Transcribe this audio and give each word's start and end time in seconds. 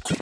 London. 0.00 0.21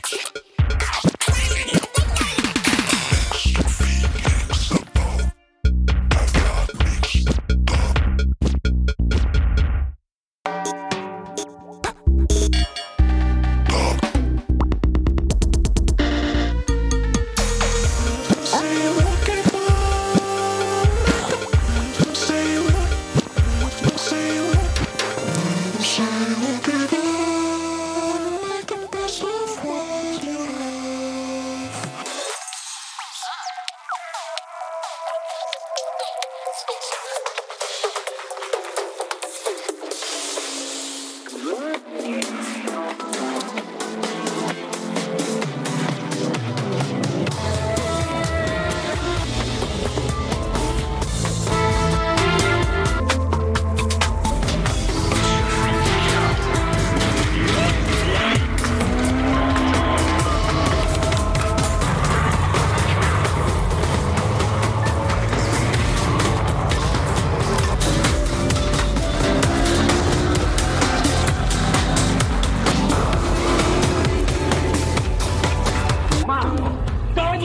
speech. 36.53 37.40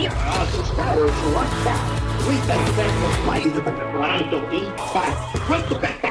ameaças 0.06 0.70
para 0.70 0.98
o 0.98 1.34
WhatsApp. 1.34 1.78
Muitas 2.24 2.58
dessas 2.76 3.16
países 3.26 3.52
do 3.52 3.62
planeta 3.62 4.36
impacto. 4.54 5.40
Quanto 5.46 5.76
pecado? 5.76 6.05